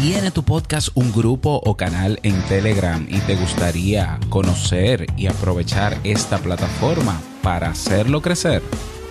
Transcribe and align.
¿Tiene 0.00 0.30
tu 0.30 0.42
podcast 0.42 0.88
un 0.94 1.12
grupo 1.12 1.60
o 1.62 1.76
canal 1.76 2.18
en 2.22 2.40
Telegram 2.46 3.06
y 3.10 3.18
te 3.18 3.36
gustaría 3.36 4.18
conocer 4.30 5.06
y 5.14 5.26
aprovechar 5.26 6.00
esta 6.04 6.38
plataforma 6.38 7.20
para 7.42 7.68
hacerlo 7.68 8.22
crecer? 8.22 8.62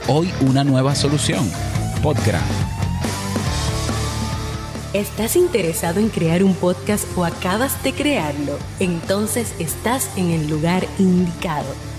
Hoy 0.08 0.32
una 0.42 0.64
nueva 0.64 0.96
solución, 0.96 1.48
Podgram. 2.02 2.42
¿Estás 4.94 5.36
interesado 5.36 6.00
en 6.00 6.10
crear 6.10 6.44
un 6.44 6.56
podcast 6.56 7.06
o 7.16 7.24
acabas 7.24 7.84
de 7.84 7.94
crearlo? 7.94 8.58
Entonces 8.80 9.54
estás 9.60 10.10
en 10.18 10.32
el 10.32 10.50
lugar 10.50 10.88
indicado 10.98 11.89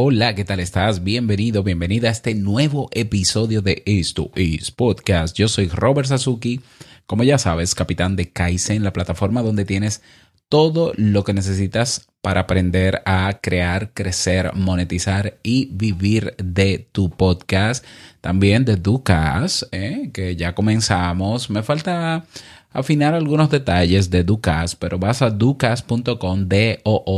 Hola, 0.00 0.36
¿qué 0.36 0.44
tal 0.44 0.60
estás? 0.60 1.02
Bienvenido, 1.02 1.64
bienvenida 1.64 2.06
a 2.06 2.12
este 2.12 2.36
nuevo 2.36 2.88
episodio 2.92 3.62
de 3.62 3.82
Esto 3.84 4.30
es 4.36 4.70
Podcast. 4.70 5.36
Yo 5.36 5.48
soy 5.48 5.66
Robert 5.66 6.06
Sasuki, 6.06 6.60
como 7.04 7.24
ya 7.24 7.36
sabes, 7.36 7.74
capitán 7.74 8.14
de 8.14 8.30
Kaizen, 8.30 8.84
la 8.84 8.92
plataforma 8.92 9.42
donde 9.42 9.64
tienes 9.64 10.00
todo 10.48 10.92
lo 10.94 11.24
que 11.24 11.34
necesitas 11.34 12.06
para 12.20 12.42
aprender 12.42 13.02
a 13.06 13.40
crear, 13.42 13.92
crecer, 13.92 14.54
monetizar 14.54 15.40
y 15.42 15.68
vivir 15.72 16.36
de 16.36 16.88
tu 16.92 17.10
podcast. 17.10 17.84
También 18.20 18.64
de 18.64 18.76
Ducas, 18.76 19.66
¿eh? 19.72 20.10
que 20.14 20.36
ya 20.36 20.54
comenzamos. 20.54 21.50
Me 21.50 21.64
falta 21.64 22.24
afinar 22.70 23.14
algunos 23.14 23.50
detalles 23.50 24.10
de 24.10 24.22
Ducas, 24.22 24.76
pero 24.76 24.96
vas 25.00 25.22
a 25.22 25.30
ducas.com, 25.30 26.46
D-O-O-C-A-S-T 26.46 27.08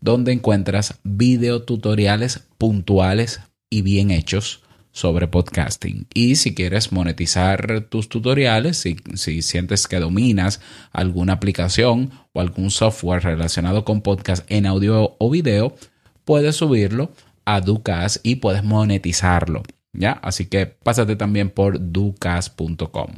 donde 0.00 0.32
encuentras 0.32 0.98
videotutoriales 1.04 2.48
puntuales 2.56 3.40
y 3.68 3.82
bien 3.82 4.10
hechos 4.10 4.62
sobre 4.90 5.28
podcasting. 5.28 6.06
Y 6.14 6.36
si 6.36 6.54
quieres 6.54 6.92
monetizar 6.92 7.82
tus 7.90 8.08
tutoriales, 8.08 8.78
si, 8.78 8.96
si, 9.14 9.42
sientes 9.42 9.86
que 9.86 10.00
dominas 10.00 10.62
alguna 10.92 11.34
aplicación 11.34 12.10
o 12.32 12.40
algún 12.40 12.70
software 12.70 13.22
relacionado 13.22 13.84
con 13.84 14.00
podcast 14.00 14.50
en 14.50 14.64
audio 14.64 15.16
o 15.18 15.30
video, 15.30 15.76
puedes 16.24 16.56
subirlo 16.56 17.12
a 17.44 17.60
Ducas 17.60 18.20
y 18.22 18.36
puedes 18.36 18.64
monetizarlo. 18.64 19.62
¿Ya? 19.92 20.12
Así 20.12 20.46
que 20.46 20.66
pásate 20.66 21.16
también 21.16 21.50
por 21.50 21.92
ducas.com. 21.92 23.10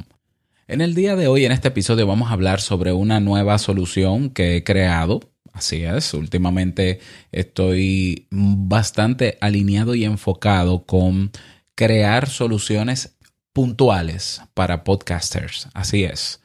En 0.67 0.81
el 0.81 0.93
día 0.93 1.15
de 1.15 1.27
hoy, 1.27 1.45
en 1.45 1.51
este 1.51 1.69
episodio, 1.69 2.05
vamos 2.05 2.29
a 2.29 2.33
hablar 2.33 2.59
sobre 2.59 2.91
una 2.91 3.19
nueva 3.19 3.57
solución 3.57 4.29
que 4.29 4.57
he 4.57 4.63
creado 4.63 5.21
Así 5.59 5.83
es, 5.83 6.13
últimamente 6.13 7.01
estoy 7.33 8.27
bastante 8.31 9.37
alineado 9.41 9.93
y 9.93 10.05
enfocado 10.05 10.85
con 10.85 11.31
crear 11.75 12.29
soluciones 12.29 13.17
puntuales 13.51 14.41
para 14.53 14.85
podcasters. 14.85 15.67
Así 15.73 16.05
es. 16.05 16.39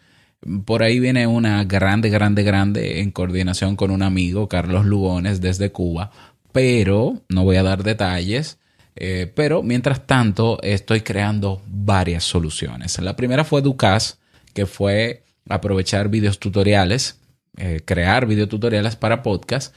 Por 0.64 0.82
ahí 0.82 0.98
viene 0.98 1.28
una 1.28 1.62
grande, 1.62 2.10
grande, 2.10 2.42
grande 2.42 3.02
en 3.02 3.12
coordinación 3.12 3.76
con 3.76 3.92
un 3.92 4.02
amigo, 4.02 4.48
Carlos 4.48 4.84
Lugones, 4.84 5.40
desde 5.40 5.70
Cuba, 5.70 6.10
pero 6.50 7.22
no 7.28 7.44
voy 7.44 7.54
a 7.54 7.62
dar 7.62 7.84
detalles. 7.84 8.58
Eh, 8.96 9.32
pero 9.32 9.62
mientras 9.62 10.08
tanto 10.08 10.60
estoy 10.60 11.02
creando 11.02 11.62
varias 11.68 12.24
soluciones. 12.24 12.98
La 12.98 13.14
primera 13.14 13.44
fue 13.44 13.62
Ducas, 13.62 14.18
que 14.54 14.66
fue 14.66 15.22
aprovechar 15.48 16.08
videos 16.08 16.40
tutoriales 16.40 17.20
eh, 17.56 17.80
crear 17.84 18.26
videotutoriales 18.26 18.96
para 18.96 19.22
podcast 19.22 19.74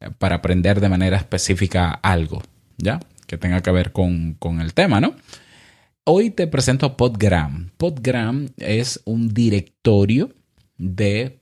eh, 0.00 0.10
para 0.16 0.36
aprender 0.36 0.80
de 0.80 0.88
manera 0.88 1.16
específica 1.16 1.90
algo, 1.90 2.42
¿ya? 2.76 3.00
Que 3.26 3.36
tenga 3.36 3.62
que 3.62 3.70
ver 3.70 3.92
con, 3.92 4.34
con 4.34 4.60
el 4.60 4.74
tema, 4.74 5.00
¿no? 5.00 5.14
Hoy 6.04 6.30
te 6.30 6.46
presento 6.46 6.96
Podgram. 6.96 7.70
Podgram 7.76 8.48
es 8.56 9.02
un 9.04 9.34
directorio 9.34 10.34
de 10.78 11.40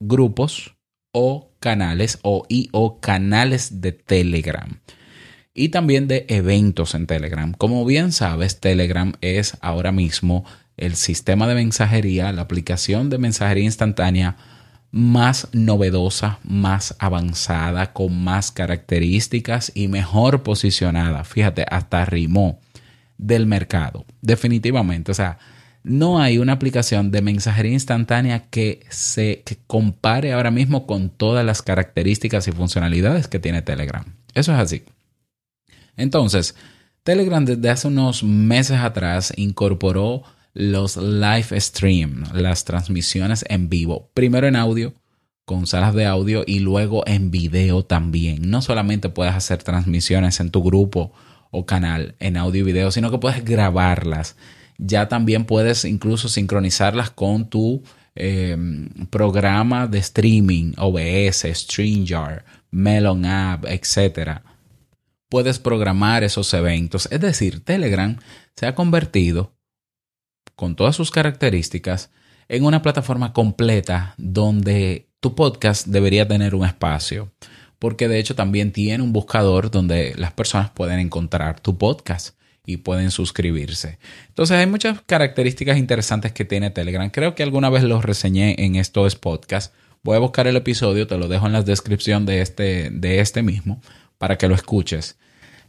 grupos 0.00 0.74
o 1.12 1.52
canales 1.60 2.18
o, 2.22 2.44
y, 2.48 2.68
o 2.72 3.00
canales 3.00 3.80
de 3.80 3.92
Telegram 3.92 4.80
y 5.54 5.68
también 5.68 6.08
de 6.08 6.26
eventos 6.28 6.94
en 6.94 7.06
Telegram. 7.06 7.52
Como 7.52 7.84
bien 7.84 8.12
sabes, 8.12 8.60
Telegram 8.60 9.12
es 9.20 9.56
ahora 9.60 9.92
mismo 9.92 10.44
el 10.76 10.96
sistema 10.96 11.46
de 11.46 11.54
mensajería, 11.54 12.32
la 12.32 12.42
aplicación 12.42 13.10
de 13.10 13.18
mensajería 13.18 13.64
instantánea 13.64 14.36
más 14.92 15.48
novedosa, 15.52 16.38
más 16.42 16.96
avanzada, 16.98 17.92
con 17.92 18.22
más 18.22 18.50
características 18.50 19.70
y 19.74 19.88
mejor 19.88 20.42
posicionada. 20.42 21.24
Fíjate, 21.24 21.64
hasta 21.68 22.04
rimó 22.04 22.60
del 23.18 23.46
mercado. 23.46 24.04
Definitivamente. 24.20 25.12
O 25.12 25.14
sea, 25.14 25.38
no 25.82 26.20
hay 26.20 26.38
una 26.38 26.52
aplicación 26.52 27.10
de 27.10 27.22
mensajería 27.22 27.72
instantánea 27.72 28.48
que 28.50 28.84
se 28.90 29.44
compare 29.66 30.32
ahora 30.32 30.50
mismo 30.50 30.86
con 30.86 31.08
todas 31.08 31.44
las 31.44 31.62
características 31.62 32.48
y 32.48 32.52
funcionalidades 32.52 33.28
que 33.28 33.38
tiene 33.38 33.62
Telegram. 33.62 34.04
Eso 34.34 34.52
es 34.52 34.58
así. 34.58 34.82
Entonces, 35.96 36.54
Telegram 37.02 37.44
desde 37.44 37.70
hace 37.70 37.88
unos 37.88 38.22
meses 38.22 38.78
atrás 38.78 39.32
incorporó 39.36 40.22
los 40.52 40.96
live 40.96 41.60
stream, 41.60 42.24
las 42.34 42.64
transmisiones 42.64 43.44
en 43.48 43.68
vivo. 43.68 44.10
Primero 44.14 44.46
en 44.46 44.56
audio, 44.56 44.94
con 45.44 45.66
salas 45.66 45.94
de 45.94 46.06
audio 46.06 46.44
y 46.46 46.60
luego 46.60 47.04
en 47.06 47.30
video 47.30 47.84
también. 47.84 48.50
No 48.50 48.62
solamente 48.62 49.08
puedes 49.08 49.34
hacer 49.34 49.62
transmisiones 49.62 50.40
en 50.40 50.50
tu 50.50 50.62
grupo 50.62 51.12
o 51.50 51.66
canal 51.66 52.14
en 52.20 52.36
audio 52.36 52.60
y 52.60 52.64
video, 52.64 52.90
sino 52.90 53.10
que 53.10 53.18
puedes 53.18 53.44
grabarlas. 53.44 54.36
Ya 54.78 55.08
también 55.08 55.44
puedes 55.44 55.84
incluso 55.84 56.28
sincronizarlas 56.28 57.10
con 57.10 57.50
tu 57.50 57.82
em, 58.14 58.88
programa 59.10 59.86
de 59.86 59.98
streaming, 59.98 60.72
OBS, 60.76 61.46
StreamYard, 61.52 62.44
Melon 62.70 63.24
App, 63.24 63.66
etc. 63.66 64.40
Puedes 65.28 65.58
programar 65.58 66.24
esos 66.24 66.52
eventos. 66.54 67.08
Es 67.10 67.20
decir, 67.20 67.64
Telegram 67.64 68.16
se 68.56 68.66
ha 68.66 68.74
convertido 68.74 69.52
con 70.60 70.76
todas 70.76 70.94
sus 70.94 71.10
características 71.10 72.10
en 72.46 72.66
una 72.66 72.82
plataforma 72.82 73.32
completa 73.32 74.12
donde 74.18 75.08
tu 75.20 75.34
podcast 75.34 75.86
debería 75.86 76.28
tener 76.28 76.54
un 76.54 76.66
espacio. 76.66 77.32
Porque 77.78 78.08
de 78.08 78.18
hecho 78.18 78.34
también 78.34 78.70
tiene 78.70 79.02
un 79.02 79.14
buscador 79.14 79.70
donde 79.70 80.12
las 80.18 80.34
personas 80.34 80.68
pueden 80.68 80.98
encontrar 80.98 81.60
tu 81.60 81.78
podcast 81.78 82.36
y 82.66 82.76
pueden 82.76 83.10
suscribirse. 83.10 83.98
Entonces 84.28 84.58
hay 84.58 84.66
muchas 84.66 85.00
características 85.06 85.78
interesantes 85.78 86.32
que 86.32 86.44
tiene 86.44 86.68
Telegram. 86.68 87.08
Creo 87.08 87.34
que 87.34 87.42
alguna 87.42 87.70
vez 87.70 87.82
los 87.84 88.04
reseñé 88.04 88.54
en 88.58 88.76
estos 88.76 89.16
podcasts. 89.16 89.74
Voy 90.02 90.16
a 90.16 90.20
buscar 90.20 90.46
el 90.46 90.56
episodio, 90.56 91.06
te 91.06 91.16
lo 91.16 91.28
dejo 91.28 91.46
en 91.46 91.54
la 91.54 91.62
descripción 91.62 92.26
de 92.26 92.42
este, 92.42 92.90
de 92.90 93.20
este 93.20 93.42
mismo 93.42 93.80
para 94.18 94.36
que 94.36 94.46
lo 94.46 94.54
escuches. 94.54 95.16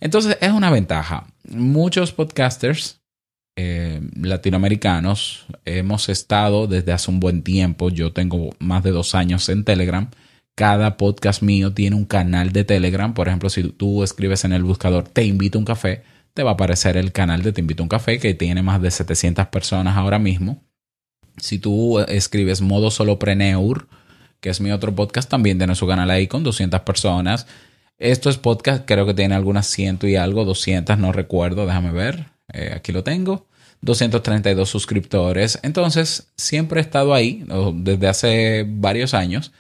Entonces 0.02 0.38
es 0.42 0.52
una 0.52 0.70
ventaja. 0.70 1.28
Muchos 1.48 2.12
podcasters 2.12 3.01
eh, 3.56 4.02
latinoamericanos 4.16 5.46
hemos 5.66 6.10
estado 6.10 6.68
desde 6.68 6.92
hace 6.92 7.12
un 7.12 7.20
buen 7.20 7.44
tiempo, 7.44 7.90
yo 7.90 8.14
tengo 8.14 8.52
más 8.60 8.84
de 8.84 8.92
dos 8.92 9.16
años 9.16 9.50
en 9.50 9.64
Telegram, 9.64 10.10
cada 10.56 10.98
podcast 10.98 11.42
mío 11.42 11.74
tiene 11.74 11.96
un 11.96 12.06
canal 12.06 12.52
de 12.52 12.64
Telegram, 12.64 13.14
por 13.14 13.28
ejemplo, 13.28 13.50
si 13.50 13.64
tú 13.64 14.04
escribes 14.04 14.46
en 14.46 14.54
el 14.54 14.64
buscador 14.64 15.08
Te 15.08 15.24
invito 15.24 15.58
a 15.58 15.60
un 15.60 15.66
café, 15.66 16.04
te 16.34 16.44
va 16.44 16.52
a 16.52 16.54
aparecer 16.54 16.98
el 16.98 17.12
canal 17.12 17.42
de 17.42 17.54
Te 17.54 17.62
invito 17.62 17.84
a 17.84 17.86
un 17.86 17.90
café 17.90 18.20
que 18.20 18.34
tiene 18.34 18.62
más 18.62 18.82
de 18.82 18.92
700 18.92 19.48
personas 19.48 19.98
ahora 19.98 20.20
mismo. 20.20 20.64
Si 21.38 21.60
tú 21.60 22.00
escribes 22.00 22.62
modo 22.62 22.92
solopreneur, 22.92 23.88
que 24.40 24.50
es 24.50 24.62
mi 24.62 24.72
otro 24.72 24.94
podcast, 24.94 25.30
también 25.30 25.58
tiene 25.58 25.76
su 25.76 25.88
canal 25.88 26.12
ahí 26.12 26.28
con 26.28 26.44
200 26.44 26.82
personas. 26.82 27.48
Esto 27.98 28.30
es 28.30 28.38
podcast, 28.38 28.86
creo 28.86 29.06
que 29.06 29.14
tiene 29.14 29.36
algunas 29.36 29.68
ciento 29.68 30.08
y 30.08 30.16
algo, 30.16 30.44
200, 30.46 30.98
no 30.98 31.12
recuerdo, 31.12 31.66
déjame 31.66 31.92
ver. 31.92 32.26
Eh, 32.54 32.74
aquí 32.76 32.92
lo 32.92 33.04
tengo. 33.04 33.48
232 33.82 34.70
suscriptores. 34.70 35.60
Entonces, 35.64 36.32
siempre 36.38 36.80
he 36.80 36.84
estado 36.84 37.14
ahí 37.14 37.44
desde 37.76 38.08
hace 38.08 38.66
varios 38.68 39.14
años. 39.14 39.52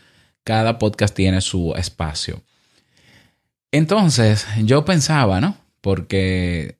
Cada 0.43 0.77
podcast 0.79 1.15
tiene 1.15 1.41
su 1.41 1.73
espacio. 1.75 2.41
Entonces, 3.71 4.45
yo 4.63 4.85
pensaba, 4.85 5.41
¿no? 5.41 5.57
Porque 5.81 6.77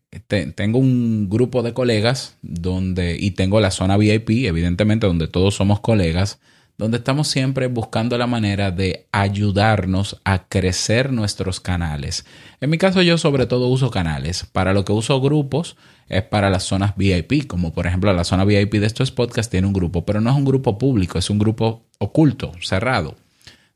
tengo 0.55 0.77
un 0.77 1.29
grupo 1.29 1.63
de 1.63 1.73
colegas 1.73 2.37
donde, 2.41 3.17
y 3.19 3.31
tengo 3.31 3.59
la 3.59 3.71
zona 3.71 3.97
VIP, 3.97 4.45
evidentemente, 4.45 5.07
donde 5.07 5.27
todos 5.27 5.55
somos 5.55 5.79
colegas, 5.79 6.39
donde 6.77 6.97
estamos 6.97 7.27
siempre 7.27 7.67
buscando 7.67 8.17
la 8.17 8.27
manera 8.27 8.71
de 8.71 9.07
ayudarnos 9.11 10.19
a 10.25 10.47
crecer 10.47 11.13
nuestros 11.13 11.59
canales. 11.59 12.25
En 12.59 12.69
mi 12.69 12.77
caso 12.77 13.01
yo 13.01 13.17
sobre 13.17 13.45
todo 13.45 13.67
uso 13.67 13.89
canales. 13.91 14.45
Para 14.51 14.73
lo 14.73 14.83
que 14.83 14.91
uso 14.91 15.21
grupos 15.21 15.77
es 16.11 16.23
para 16.23 16.49
las 16.49 16.63
zonas 16.63 16.95
VIP, 16.97 17.47
como 17.47 17.73
por 17.73 17.87
ejemplo 17.87 18.11
la 18.11 18.25
zona 18.25 18.43
VIP 18.43 18.73
de 18.73 18.85
estos 18.85 19.11
podcasts 19.11 19.49
tiene 19.49 19.65
un 19.65 19.73
grupo, 19.73 20.05
pero 20.05 20.19
no 20.19 20.29
es 20.29 20.35
un 20.35 20.43
grupo 20.43 20.77
público, 20.77 21.17
es 21.17 21.29
un 21.29 21.39
grupo 21.39 21.85
oculto, 21.99 22.51
cerrado. 22.61 23.15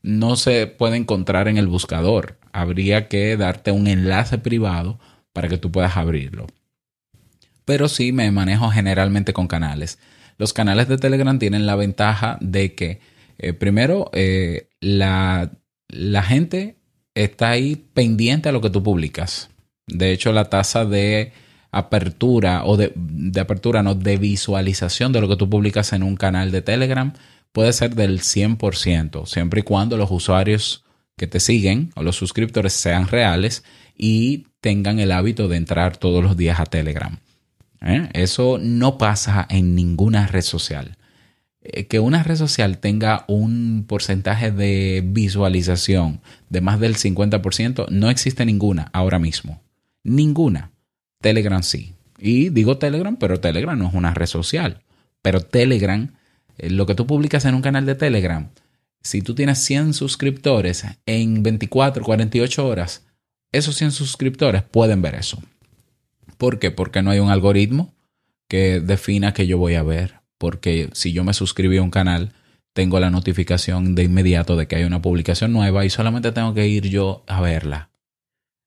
No 0.02 0.36
se 0.36 0.66
puede 0.66 0.96
encontrar 0.98 1.48
en 1.48 1.56
el 1.56 1.66
buscador. 1.66 2.38
Habría 2.52 3.08
que 3.08 3.36
darte 3.38 3.72
un 3.72 3.86
enlace 3.86 4.36
privado 4.36 5.00
para 5.32 5.48
que 5.48 5.56
tú 5.56 5.72
puedas 5.72 5.96
abrirlo. 5.96 6.46
Pero 7.64 7.88
sí 7.88 8.12
me 8.12 8.30
manejo 8.30 8.70
generalmente 8.70 9.32
con 9.32 9.48
canales. 9.48 9.98
Los 10.36 10.52
canales 10.52 10.88
de 10.88 10.98
Telegram 10.98 11.38
tienen 11.38 11.64
la 11.64 11.74
ventaja 11.74 12.36
de 12.42 12.74
que, 12.74 13.00
eh, 13.38 13.54
primero, 13.54 14.10
eh, 14.12 14.68
la, 14.80 15.50
gente 16.22 16.76
está 17.14 17.48
ahí 17.48 17.76
pendiente 17.94 18.50
a 18.50 18.52
lo 18.52 18.60
que 18.60 18.70
tú 18.70 18.82
publicas. 18.82 19.48
De 19.86 20.12
hecho, 20.12 20.32
la 20.32 20.50
tasa 20.50 20.84
de 20.84 21.32
apertura 21.78 22.64
o 22.64 22.76
de, 22.76 22.92
apertura, 23.40 23.82
no, 23.82 23.94
de 23.94 24.16
visualización 24.16 25.12
de 25.12 25.20
lo 25.20 25.28
que 25.28 25.36
tú 25.36 25.48
publicas 25.48 25.92
en 25.92 26.02
un 26.02 26.16
canal 26.16 26.50
de 26.50 26.62
Telegram 26.62 27.12
puede 27.52 27.72
ser 27.72 27.94
del 27.94 28.20
100%, 28.20 29.26
siempre 29.26 29.60
y 29.60 29.62
cuando 29.62 29.96
los 29.96 30.10
usuarios 30.10 30.84
que 31.16 31.26
te 31.26 31.40
siguen 31.40 31.90
o 31.94 32.02
los 32.02 32.16
suscriptores 32.16 32.74
sean 32.74 33.08
reales 33.08 33.64
y 33.96 34.46
tengan 34.60 34.98
el 34.98 35.12
hábito 35.12 35.48
de 35.48 35.56
entrar 35.56 35.96
todos 35.96 36.22
los 36.22 36.36
días 36.36 36.60
a 36.60 36.66
Telegram. 36.66 37.18
¿eh? 37.80 38.08
Eso 38.12 38.58
no 38.60 38.98
pasa 38.98 39.46
en 39.48 39.74
ninguna 39.74 40.26
red 40.26 40.42
social. 40.42 40.96
Eh, 41.62 41.86
que 41.86 41.98
una 41.98 42.22
red 42.22 42.36
social 42.36 42.78
tenga 42.78 43.24
un 43.28 43.86
porcentaje 43.88 44.50
de 44.50 45.02
visualización 45.04 46.20
de 46.48 46.60
más 46.60 46.78
del 46.78 46.96
50%, 46.96 47.88
no 47.88 48.10
existe 48.10 48.44
ninguna 48.44 48.90
ahora 48.92 49.18
mismo. 49.18 49.62
Ninguna. 50.04 50.72
Telegram 51.26 51.64
sí. 51.64 51.92
Y 52.20 52.50
digo 52.50 52.78
Telegram, 52.78 53.16
pero 53.16 53.40
Telegram 53.40 53.76
no 53.76 53.88
es 53.88 53.94
una 53.94 54.14
red 54.14 54.26
social. 54.26 54.84
Pero 55.22 55.40
Telegram, 55.40 56.14
eh, 56.56 56.70
lo 56.70 56.86
que 56.86 56.94
tú 56.94 57.04
publicas 57.04 57.44
en 57.46 57.56
un 57.56 57.62
canal 57.62 57.84
de 57.84 57.96
Telegram, 57.96 58.48
si 59.02 59.22
tú 59.22 59.34
tienes 59.34 59.58
100 59.58 59.92
suscriptores 59.92 60.84
en 61.04 61.42
24, 61.42 62.04
48 62.04 62.64
horas, 62.64 63.08
esos 63.50 63.74
100 63.74 63.90
suscriptores 63.90 64.62
pueden 64.62 65.02
ver 65.02 65.16
eso. 65.16 65.42
¿Por 66.38 66.60
qué? 66.60 66.70
Porque 66.70 67.02
no 67.02 67.10
hay 67.10 67.18
un 67.18 67.30
algoritmo 67.30 67.92
que 68.46 68.78
defina 68.78 69.34
que 69.34 69.48
yo 69.48 69.58
voy 69.58 69.74
a 69.74 69.82
ver. 69.82 70.20
Porque 70.38 70.90
si 70.92 71.12
yo 71.12 71.24
me 71.24 71.34
suscribí 71.34 71.78
a 71.78 71.82
un 71.82 71.90
canal, 71.90 72.34
tengo 72.72 73.00
la 73.00 73.10
notificación 73.10 73.96
de 73.96 74.04
inmediato 74.04 74.54
de 74.54 74.68
que 74.68 74.76
hay 74.76 74.84
una 74.84 75.02
publicación 75.02 75.52
nueva 75.52 75.84
y 75.84 75.90
solamente 75.90 76.30
tengo 76.30 76.54
que 76.54 76.68
ir 76.68 76.88
yo 76.88 77.24
a 77.26 77.40
verla. 77.40 77.90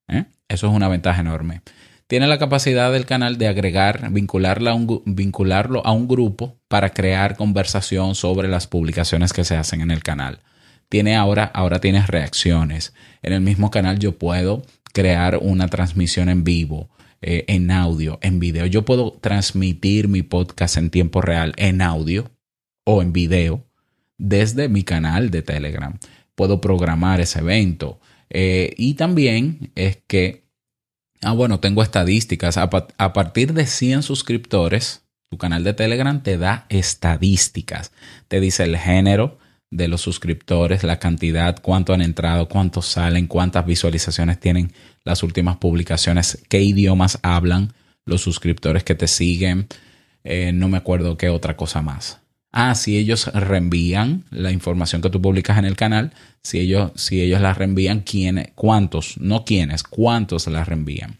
¿Eh? 0.08 0.26
Eso 0.50 0.66
es 0.68 0.74
una 0.74 0.88
ventaja 0.88 1.22
enorme. 1.22 1.62
Tiene 2.10 2.26
la 2.26 2.40
capacidad 2.40 2.90
del 2.90 3.06
canal 3.06 3.38
de 3.38 3.46
agregar, 3.46 4.10
vincularla 4.10 4.76
vincularlo 5.04 5.86
a 5.86 5.92
un 5.92 6.08
grupo 6.08 6.58
para 6.66 6.90
crear 6.90 7.36
conversación 7.36 8.16
sobre 8.16 8.48
las 8.48 8.66
publicaciones 8.66 9.32
que 9.32 9.44
se 9.44 9.54
hacen 9.54 9.80
en 9.80 9.92
el 9.92 10.02
canal. 10.02 10.40
Tiene 10.88 11.14
ahora, 11.14 11.44
ahora 11.44 11.80
tienes 11.80 12.08
reacciones. 12.08 12.94
En 13.22 13.32
el 13.32 13.40
mismo 13.42 13.70
canal 13.70 14.00
yo 14.00 14.18
puedo 14.18 14.62
crear 14.92 15.38
una 15.40 15.68
transmisión 15.68 16.28
en 16.28 16.42
vivo 16.42 16.90
eh, 17.22 17.44
en 17.46 17.70
audio, 17.70 18.18
en 18.22 18.40
video. 18.40 18.66
Yo 18.66 18.84
puedo 18.84 19.12
transmitir 19.12 20.08
mi 20.08 20.22
podcast 20.22 20.78
en 20.78 20.90
tiempo 20.90 21.22
real 21.22 21.52
en 21.58 21.80
audio 21.80 22.32
o 22.82 23.02
en 23.02 23.12
video 23.12 23.68
desde 24.18 24.68
mi 24.68 24.82
canal 24.82 25.30
de 25.30 25.42
Telegram. 25.42 25.96
Puedo 26.34 26.60
programar 26.60 27.20
ese 27.20 27.38
evento. 27.38 28.00
Eh, 28.30 28.74
y 28.76 28.94
también 28.94 29.70
es 29.76 29.98
que, 30.08 30.49
ah, 31.22 31.32
bueno, 31.32 31.60
tengo 31.60 31.82
estadísticas. 31.82 32.56
A, 32.56 32.68
partir 32.68 33.52
de 33.52 33.66
100 33.66 34.02
suscriptores, 34.02 35.02
tu 35.30 35.38
canal 35.38 35.64
de 35.64 35.74
Telegram 35.74 36.22
te 36.22 36.38
da 36.38 36.66
estadísticas. 36.68 37.92
Te 38.28 38.40
dice 38.40 38.64
el 38.64 38.76
género, 38.76 39.38
de 39.70 39.86
los 39.86 40.00
suscriptores, 40.00 40.82
la 40.82 40.98
cantidad, 40.98 41.60
cuánto 41.62 41.92
han 41.92 42.02
entrado, 42.02 42.48
cuántos 42.48 42.86
salen, 42.86 43.28
cuántas 43.28 43.64
visualizaciones 43.64 44.40
tienen 44.40 44.72
las 45.04 45.22
últimas 45.22 45.58
publicaciones, 45.58 46.42
qué 46.48 46.60
idiomas 46.60 47.20
hablan 47.22 47.72
los 48.04 48.20
suscriptores 48.20 48.82
que 48.82 48.96
te 48.96 49.06
siguen, 49.06 49.68
eh, 50.24 50.52
no 50.52 50.68
me 50.68 50.76
acuerdo 50.76 51.16
qué 51.16 51.28
otra 51.28 51.56
cosa 51.56 51.82
más. 51.82 52.20
Ah, 52.52 52.74
si 52.74 52.98
ellos 52.98 53.26
reenvían 53.32 54.24
la 54.30 54.50
información 54.50 55.02
que 55.02 55.10
tú 55.10 55.22
publicas 55.22 55.58
en 55.58 55.64
el 55.64 55.76
canal, 55.76 56.12
si 56.42 56.58
ellos, 56.58 56.90
si 56.96 57.20
ellos 57.20 57.40
la 57.40 57.54
reenvían, 57.54 58.00
¿quién, 58.00 58.52
cuántos, 58.54 59.18
no 59.18 59.44
quiénes, 59.44 59.84
cuántos 59.84 60.46
la 60.48 60.64
reenvían. 60.64 61.16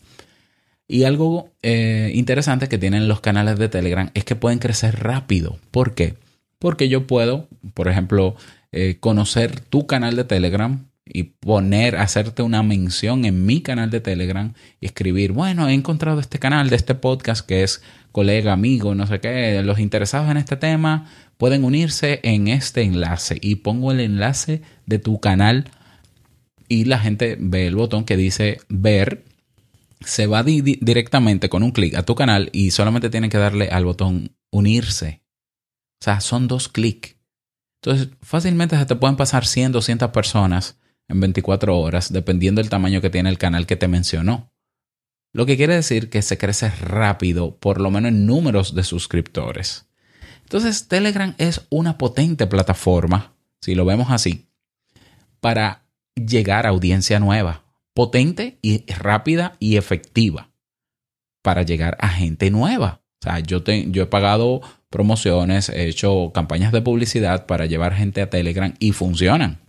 Y 0.88 1.04
algo 1.04 1.50
eh, 1.62 2.10
interesante 2.14 2.68
que 2.68 2.78
tienen 2.78 3.06
los 3.06 3.20
canales 3.20 3.58
de 3.60 3.68
Telegram 3.68 4.10
es 4.14 4.24
que 4.24 4.34
pueden 4.34 4.58
crecer 4.58 4.98
rápido. 4.98 5.58
¿Por 5.70 5.94
qué? 5.94 6.16
Porque 6.58 6.88
yo 6.88 7.06
puedo, 7.06 7.48
por 7.74 7.86
ejemplo, 7.86 8.34
eh, 8.72 8.96
conocer 8.98 9.60
tu 9.60 9.86
canal 9.86 10.16
de 10.16 10.24
Telegram, 10.24 10.89
y 11.12 11.24
poner, 11.24 11.96
hacerte 11.96 12.42
una 12.42 12.62
mención 12.62 13.24
en 13.24 13.46
mi 13.46 13.60
canal 13.60 13.90
de 13.90 14.00
Telegram 14.00 14.54
y 14.80 14.86
escribir, 14.86 15.32
bueno, 15.32 15.68
he 15.68 15.74
encontrado 15.74 16.20
este 16.20 16.38
canal 16.38 16.70
de 16.70 16.76
este 16.76 16.94
podcast 16.94 17.46
que 17.46 17.62
es 17.62 17.82
colega, 18.12 18.52
amigo, 18.52 18.94
no 18.94 19.06
sé 19.06 19.20
qué, 19.20 19.62
los 19.62 19.78
interesados 19.78 20.30
en 20.30 20.36
este 20.36 20.56
tema 20.56 21.06
pueden 21.36 21.64
unirse 21.64 22.20
en 22.22 22.48
este 22.48 22.82
enlace 22.82 23.38
y 23.40 23.56
pongo 23.56 23.92
el 23.92 24.00
enlace 24.00 24.62
de 24.86 24.98
tu 24.98 25.20
canal 25.20 25.70
y 26.68 26.84
la 26.84 26.98
gente 26.98 27.36
ve 27.40 27.66
el 27.66 27.76
botón 27.76 28.04
que 28.04 28.16
dice 28.16 28.60
ver, 28.68 29.24
se 30.00 30.26
va 30.26 30.42
directamente 30.42 31.48
con 31.48 31.62
un 31.62 31.72
clic 31.72 31.94
a 31.94 32.04
tu 32.04 32.14
canal 32.14 32.48
y 32.52 32.70
solamente 32.70 33.10
tienen 33.10 33.30
que 33.30 33.38
darle 33.38 33.68
al 33.68 33.84
botón 33.84 34.36
unirse. 34.50 35.22
O 36.00 36.04
sea, 36.04 36.20
son 36.20 36.48
dos 36.48 36.68
clics. 36.68 37.16
Entonces, 37.82 38.10
fácilmente 38.22 38.78
se 38.78 38.86
te 38.86 38.96
pueden 38.96 39.16
pasar 39.16 39.46
100, 39.46 39.72
200 39.72 40.10
personas 40.10 40.78
en 41.10 41.20
24 41.20 41.78
horas, 41.78 42.12
dependiendo 42.12 42.60
del 42.60 42.70
tamaño 42.70 43.00
que 43.00 43.10
tiene 43.10 43.28
el 43.28 43.38
canal 43.38 43.66
que 43.66 43.76
te 43.76 43.88
mencionó. 43.88 44.52
Lo 45.32 45.46
que 45.46 45.56
quiere 45.56 45.74
decir 45.74 46.10
que 46.10 46.22
se 46.22 46.38
crece 46.38 46.70
rápido, 46.70 47.56
por 47.56 47.80
lo 47.80 47.90
menos 47.90 48.10
en 48.10 48.26
números 48.26 48.74
de 48.74 48.82
suscriptores. 48.84 49.86
Entonces, 50.42 50.88
Telegram 50.88 51.34
es 51.38 51.66
una 51.70 51.98
potente 51.98 52.46
plataforma, 52.46 53.34
si 53.60 53.74
lo 53.74 53.84
vemos 53.84 54.10
así, 54.10 54.48
para 55.40 55.84
llegar 56.14 56.66
a 56.66 56.70
audiencia 56.70 57.20
nueva. 57.20 57.64
Potente 57.94 58.58
y 58.62 58.84
rápida 58.92 59.56
y 59.58 59.76
efectiva 59.76 60.50
para 61.42 61.62
llegar 61.62 61.96
a 62.00 62.08
gente 62.08 62.50
nueva. 62.50 63.02
O 63.20 63.24
sea, 63.24 63.40
yo, 63.40 63.62
yo 63.64 64.02
he 64.02 64.06
pagado 64.06 64.60
promociones, 64.88 65.68
he 65.68 65.88
hecho 65.88 66.30
campañas 66.32 66.72
de 66.72 66.82
publicidad 66.82 67.46
para 67.46 67.66
llevar 67.66 67.94
gente 67.94 68.22
a 68.22 68.30
Telegram 68.30 68.74
y 68.78 68.92
funcionan. 68.92 69.60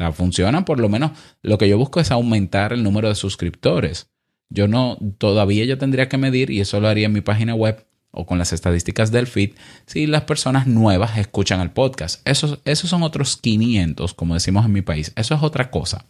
Sea, 0.00 0.12
funcionan 0.12 0.64
por 0.64 0.80
lo 0.80 0.88
menos. 0.88 1.10
Lo 1.42 1.58
que 1.58 1.68
yo 1.68 1.76
busco 1.76 2.00
es 2.00 2.10
aumentar 2.10 2.72
el 2.72 2.82
número 2.82 3.08
de 3.08 3.14
suscriptores. 3.14 4.08
Yo 4.48 4.66
no, 4.66 4.96
todavía 5.18 5.66
yo 5.66 5.76
tendría 5.76 6.08
que 6.08 6.16
medir, 6.16 6.50
y 6.50 6.60
eso 6.60 6.80
lo 6.80 6.88
haría 6.88 7.04
en 7.04 7.12
mi 7.12 7.20
página 7.20 7.54
web 7.54 7.86
o 8.10 8.24
con 8.24 8.38
las 8.38 8.54
estadísticas 8.54 9.12
del 9.12 9.26
feed, 9.26 9.52
si 9.84 10.06
las 10.06 10.22
personas 10.22 10.66
nuevas 10.66 11.18
escuchan 11.18 11.60
el 11.60 11.70
podcast. 11.70 12.26
Esos, 12.26 12.60
esos 12.64 12.88
son 12.88 13.02
otros 13.02 13.36
500, 13.36 14.14
como 14.14 14.32
decimos 14.32 14.64
en 14.64 14.72
mi 14.72 14.80
país. 14.80 15.12
Eso 15.16 15.34
es 15.34 15.42
otra 15.42 15.70
cosa. 15.70 16.06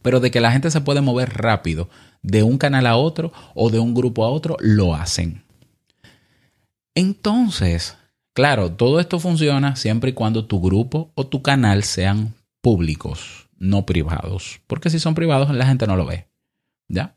Pero 0.00 0.20
de 0.20 0.30
que 0.30 0.40
la 0.40 0.52
gente 0.52 0.70
se 0.70 0.80
puede 0.80 1.00
mover 1.00 1.30
rápido 1.34 1.90
de 2.22 2.44
un 2.44 2.56
canal 2.56 2.86
a 2.86 2.96
otro 2.96 3.32
o 3.56 3.68
de 3.68 3.80
un 3.80 3.94
grupo 3.94 4.24
a 4.24 4.30
otro, 4.30 4.56
lo 4.60 4.94
hacen. 4.94 5.42
Entonces, 6.94 7.98
claro, 8.32 8.70
todo 8.70 9.00
esto 9.00 9.18
funciona 9.18 9.74
siempre 9.74 10.10
y 10.10 10.14
cuando 10.14 10.46
tu 10.46 10.60
grupo 10.60 11.10
o 11.16 11.26
tu 11.26 11.42
canal 11.42 11.82
sean 11.82 12.36
públicos, 12.66 13.48
no 13.60 13.86
privados. 13.86 14.60
Porque 14.66 14.90
si 14.90 14.98
son 14.98 15.14
privados, 15.14 15.48
la 15.54 15.66
gente 15.66 15.86
no 15.86 15.94
lo 15.94 16.04
ve. 16.04 16.26
¿Ya? 16.88 17.14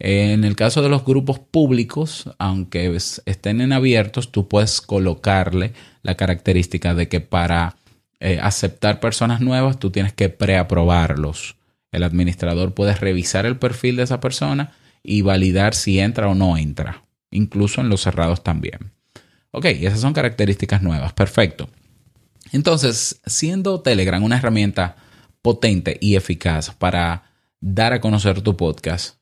En 0.00 0.42
el 0.42 0.56
caso 0.56 0.82
de 0.82 0.88
los 0.88 1.04
grupos 1.04 1.38
públicos, 1.38 2.28
aunque 2.40 2.92
estén 2.96 3.60
en 3.60 3.72
abiertos, 3.72 4.32
tú 4.32 4.48
puedes 4.48 4.80
colocarle 4.80 5.72
la 6.02 6.16
característica 6.16 6.94
de 6.94 7.08
que 7.08 7.20
para 7.20 7.76
eh, 8.18 8.40
aceptar 8.42 8.98
personas 8.98 9.40
nuevas, 9.40 9.78
tú 9.78 9.92
tienes 9.92 10.14
que 10.14 10.30
preaprobarlos. 10.30 11.54
El 11.92 12.02
administrador 12.02 12.74
puede 12.74 12.92
revisar 12.96 13.46
el 13.46 13.56
perfil 13.56 13.94
de 13.94 14.02
esa 14.02 14.18
persona 14.18 14.72
y 15.04 15.22
validar 15.22 15.76
si 15.76 16.00
entra 16.00 16.26
o 16.26 16.34
no 16.34 16.56
entra, 16.56 17.04
incluso 17.30 17.82
en 17.82 17.88
los 17.88 18.00
cerrados 18.00 18.42
también. 18.42 18.90
Ok, 19.52 19.66
esas 19.66 20.00
son 20.00 20.12
características 20.12 20.82
nuevas, 20.82 21.12
perfecto. 21.12 21.70
Entonces, 22.52 23.20
siendo 23.26 23.80
Telegram 23.80 24.22
una 24.22 24.38
herramienta 24.38 24.96
potente 25.42 25.98
y 26.00 26.16
eficaz 26.16 26.70
para 26.70 27.30
dar 27.60 27.92
a 27.92 28.00
conocer 28.00 28.40
tu 28.42 28.56
podcast, 28.56 29.16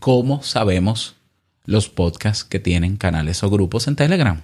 ¿cómo 0.00 0.42
sabemos 0.42 1.16
los 1.64 1.88
podcasts 1.88 2.44
que 2.44 2.58
tienen 2.58 2.96
canales 2.96 3.42
o 3.42 3.50
grupos 3.50 3.88
en 3.88 3.96
Telegram. 3.96 4.42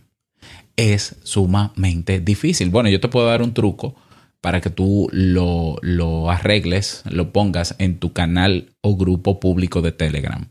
Es 0.76 1.16
sumamente 1.22 2.20
difícil. 2.20 2.70
Bueno, 2.70 2.88
yo 2.88 3.00
te 3.00 3.08
puedo 3.08 3.26
dar 3.26 3.42
un 3.42 3.52
truco 3.54 3.94
para 4.40 4.60
que 4.60 4.70
tú 4.70 5.08
lo, 5.12 5.76
lo 5.82 6.30
arregles, 6.30 7.02
lo 7.10 7.32
pongas 7.32 7.75
en 7.78 7.99
tu 7.99 8.12
canal 8.14 8.72
o 8.80 8.96
grupo 8.96 9.38
público 9.38 9.82
de 9.82 9.92
Telegram. 9.92 10.46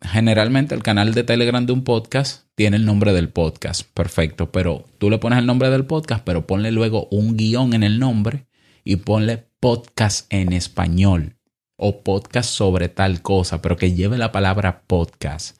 Generalmente 0.00 0.74
el 0.74 0.82
canal 0.82 1.12
de 1.12 1.22
Telegram 1.22 1.66
de 1.66 1.72
un 1.72 1.84
podcast 1.84 2.44
tiene 2.54 2.78
el 2.78 2.86
nombre 2.86 3.12
del 3.12 3.28
podcast, 3.28 3.82
perfecto, 3.92 4.50
pero 4.50 4.86
tú 4.96 5.10
le 5.10 5.18
pones 5.18 5.38
el 5.38 5.44
nombre 5.44 5.68
del 5.68 5.84
podcast, 5.84 6.24
pero 6.24 6.46
ponle 6.46 6.72
luego 6.72 7.06
un 7.10 7.36
guion 7.36 7.74
en 7.74 7.82
el 7.82 7.98
nombre 7.98 8.46
y 8.82 8.96
ponle 8.96 9.46
podcast 9.60 10.32
en 10.32 10.54
español 10.54 11.36
o 11.76 12.00
podcast 12.02 12.48
sobre 12.48 12.88
tal 12.88 13.20
cosa, 13.20 13.60
pero 13.60 13.76
que 13.76 13.92
lleve 13.92 14.16
la 14.16 14.32
palabra 14.32 14.84
podcast. 14.86 15.58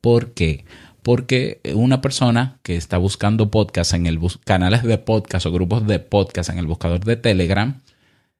¿Por 0.00 0.32
qué? 0.32 0.64
Porque 1.02 1.60
una 1.74 2.00
persona 2.00 2.60
que 2.62 2.76
está 2.76 2.96
buscando 2.96 3.50
podcast 3.50 3.92
en 3.92 4.06
el 4.06 4.18
canales 4.46 4.84
de 4.84 4.96
podcast 4.96 5.44
o 5.44 5.52
grupos 5.52 5.86
de 5.86 5.98
podcast 5.98 6.48
en 6.48 6.58
el 6.58 6.66
buscador 6.66 7.04
de 7.04 7.16
Telegram, 7.16 7.82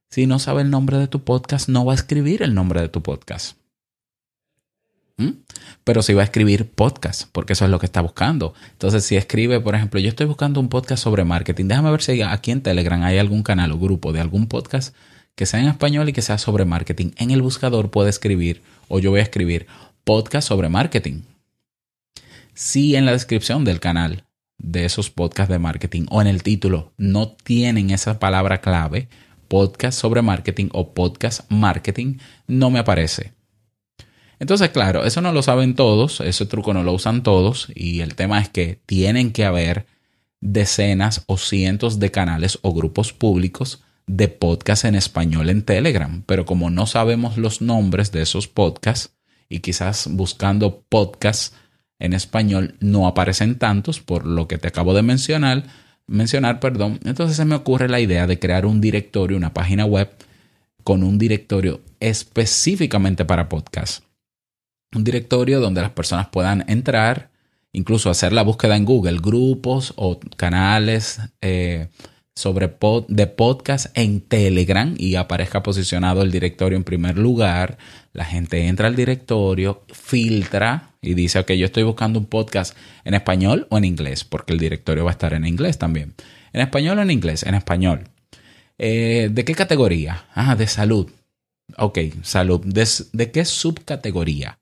si 0.08 0.26
no 0.26 0.38
sabe 0.38 0.62
el 0.62 0.70
nombre 0.70 0.96
de 0.96 1.08
tu 1.08 1.24
podcast, 1.24 1.68
no 1.68 1.84
va 1.84 1.92
a 1.92 1.96
escribir 1.96 2.42
el 2.42 2.54
nombre 2.54 2.80
de 2.80 2.88
tu 2.88 3.02
podcast. 3.02 3.58
Pero 5.84 6.02
si 6.02 6.14
va 6.14 6.22
a 6.22 6.24
escribir 6.24 6.70
podcast, 6.70 7.24
porque 7.32 7.54
eso 7.54 7.64
es 7.64 7.70
lo 7.70 7.78
que 7.78 7.86
está 7.86 8.00
buscando. 8.00 8.54
Entonces, 8.72 9.04
si 9.04 9.16
escribe, 9.16 9.60
por 9.60 9.74
ejemplo, 9.74 9.98
yo 10.00 10.08
estoy 10.08 10.26
buscando 10.26 10.60
un 10.60 10.68
podcast 10.68 11.02
sobre 11.02 11.24
marketing, 11.24 11.66
déjame 11.66 11.90
ver 11.90 12.02
si 12.02 12.22
aquí 12.22 12.50
en 12.50 12.62
Telegram 12.62 13.02
hay 13.02 13.18
algún 13.18 13.42
canal 13.42 13.72
o 13.72 13.78
grupo 13.78 14.12
de 14.12 14.20
algún 14.20 14.46
podcast 14.46 14.94
que 15.34 15.46
sea 15.46 15.60
en 15.60 15.68
español 15.68 16.08
y 16.08 16.12
que 16.12 16.22
sea 16.22 16.38
sobre 16.38 16.64
marketing. 16.64 17.12
En 17.16 17.30
el 17.30 17.42
buscador 17.42 17.90
puede 17.90 18.10
escribir, 18.10 18.62
o 18.88 18.98
yo 18.98 19.10
voy 19.10 19.20
a 19.20 19.22
escribir, 19.22 19.66
podcast 20.04 20.48
sobre 20.48 20.68
marketing. 20.68 21.22
Si 22.54 22.96
en 22.96 23.06
la 23.06 23.12
descripción 23.12 23.64
del 23.64 23.78
canal 23.78 24.24
de 24.58 24.84
esos 24.84 25.10
podcasts 25.10 25.52
de 25.52 25.60
marketing 25.60 26.06
o 26.10 26.20
en 26.20 26.26
el 26.26 26.42
título 26.42 26.92
no 26.96 27.28
tienen 27.28 27.90
esa 27.90 28.18
palabra 28.18 28.60
clave, 28.60 29.08
podcast 29.46 29.98
sobre 29.98 30.22
marketing 30.22 30.68
o 30.72 30.92
podcast 30.92 31.50
marketing, 31.50 32.18
no 32.46 32.70
me 32.70 32.80
aparece. 32.80 33.37
Entonces, 34.40 34.70
claro, 34.70 35.04
eso 35.04 35.20
no 35.20 35.32
lo 35.32 35.42
saben 35.42 35.74
todos, 35.74 36.20
ese 36.20 36.46
truco 36.46 36.72
no 36.72 36.82
lo 36.82 36.92
usan 36.92 37.22
todos 37.22 37.68
y 37.74 38.00
el 38.00 38.14
tema 38.14 38.40
es 38.40 38.48
que 38.48 38.80
tienen 38.86 39.32
que 39.32 39.44
haber 39.44 39.86
decenas 40.40 41.24
o 41.26 41.36
cientos 41.36 41.98
de 41.98 42.10
canales 42.10 42.58
o 42.62 42.72
grupos 42.72 43.12
públicos 43.12 43.82
de 44.06 44.28
podcast 44.28 44.84
en 44.84 44.94
español 44.94 45.50
en 45.50 45.62
Telegram, 45.62 46.22
pero 46.24 46.46
como 46.46 46.70
no 46.70 46.86
sabemos 46.86 47.36
los 47.36 47.60
nombres 47.60 48.12
de 48.12 48.22
esos 48.22 48.48
podcasts 48.48 49.12
y 49.48 49.60
quizás 49.60 50.08
buscando 50.10 50.84
podcasts 50.88 51.54
en 51.98 52.12
español 52.12 52.76
no 52.80 53.06
aparecen 53.06 53.58
tantos 53.58 54.00
por 54.00 54.24
lo 54.24 54.46
que 54.46 54.58
te 54.58 54.68
acabo 54.68 54.94
de 54.94 55.02
mencionar, 55.02 55.64
mencionar, 56.06 56.60
perdón, 56.60 57.00
entonces 57.04 57.36
se 57.36 57.44
me 57.44 57.56
ocurre 57.56 57.88
la 57.88 58.00
idea 58.00 58.26
de 58.26 58.38
crear 58.38 58.66
un 58.66 58.80
directorio, 58.80 59.36
una 59.36 59.52
página 59.52 59.84
web 59.84 60.10
con 60.84 61.02
un 61.02 61.18
directorio 61.18 61.80
específicamente 62.00 63.24
para 63.24 63.48
podcasts. 63.48 64.07
Un 64.94 65.04
directorio 65.04 65.60
donde 65.60 65.82
las 65.82 65.90
personas 65.90 66.28
puedan 66.28 66.64
entrar, 66.68 67.30
incluso 67.72 68.10
hacer 68.10 68.32
la 68.32 68.42
búsqueda 68.42 68.76
en 68.76 68.84
Google, 68.84 69.18
grupos 69.20 69.92
o 69.96 70.18
canales, 70.36 71.20
eh, 71.40 71.88
sobre 72.38 72.72
de 73.08 73.26
podcast 73.26 73.86
en 73.98 74.20
Telegram 74.20 74.94
y 74.96 75.16
aparezca 75.16 75.64
posicionado 75.64 76.22
el 76.22 76.30
directorio 76.30 76.78
en 76.78 76.84
primer 76.84 77.18
lugar. 77.18 77.78
La 78.12 78.24
gente 78.24 78.68
entra 78.68 78.86
al 78.86 78.94
directorio, 78.94 79.82
filtra 79.92 80.92
y 81.02 81.14
dice, 81.14 81.40
ok, 81.40 81.50
yo 81.52 81.66
estoy 81.66 81.82
buscando 81.82 82.20
un 82.20 82.26
podcast 82.26 82.76
en 83.04 83.14
español 83.14 83.66
o 83.70 83.78
en 83.78 83.84
inglés, 83.84 84.22
porque 84.22 84.52
el 84.52 84.60
directorio 84.60 85.04
va 85.04 85.10
a 85.10 85.18
estar 85.18 85.32
en 85.34 85.46
inglés 85.46 85.78
también. 85.78 86.14
¿En 86.52 86.60
español 86.60 87.00
o 87.00 87.02
en 87.02 87.10
inglés? 87.10 87.42
En 87.42 87.56
español. 87.56 88.04
Eh, 88.78 89.30
¿De 89.32 89.44
qué 89.44 89.56
categoría? 89.56 90.26
Ah, 90.32 90.54
de 90.54 90.68
salud. 90.68 91.10
Ok, 91.76 91.98
salud. 92.22 92.60
¿De 92.64 93.30
qué 93.32 93.44
subcategoría? 93.44 94.60